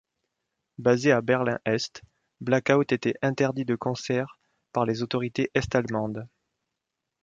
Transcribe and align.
Basé 0.79 1.11
à 1.11 1.21
Berlin-Est, 1.21 2.01
Blackout 2.39 2.91
était 2.91 3.13
interdit 3.21 3.65
de 3.65 3.75
concert 3.75 4.39
par 4.73 4.83
les 4.83 5.03
autorités 5.03 5.51
est-allemandes. 5.53 6.27